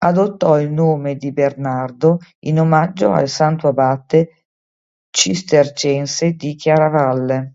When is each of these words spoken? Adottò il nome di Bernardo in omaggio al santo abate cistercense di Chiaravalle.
Adottò 0.00 0.58
il 0.58 0.72
nome 0.72 1.14
di 1.14 1.30
Bernardo 1.30 2.18
in 2.46 2.58
omaggio 2.58 3.12
al 3.12 3.28
santo 3.28 3.68
abate 3.68 4.46
cistercense 5.10 6.32
di 6.32 6.56
Chiaravalle. 6.56 7.54